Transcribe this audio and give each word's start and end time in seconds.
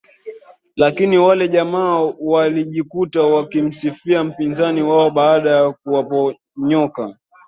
Lakini 0.75 1.17
wale 1.17 1.47
jamaa 1.47 2.13
walijikuta 2.19 3.21
wakimsifia 3.21 4.23
mpinzani 4.23 4.81
wao 4.81 5.11
baada 5.11 5.51
ya 5.51 5.71
kuwaponyoka 5.71 7.15